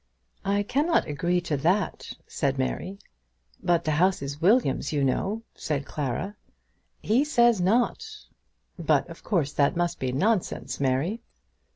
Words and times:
"I 0.43 0.63
cannot 0.63 1.05
agree 1.05 1.41
to 1.41 1.55
that," 1.57 2.13
said 2.25 2.57
Mary. 2.57 2.97
"But 3.61 3.83
the 3.83 3.91
house 3.91 4.23
is 4.23 4.41
William's, 4.41 4.91
you 4.91 5.03
know," 5.03 5.43
said 5.53 5.85
Clara. 5.85 6.35
"He 7.03 7.23
says 7.23 7.61
not." 7.61 8.07
"But 8.79 9.07
of 9.11 9.21
course 9.21 9.53
that 9.53 9.77
must 9.77 9.99
be 9.99 10.11
nonsense, 10.11 10.79
Mary." 10.79 11.21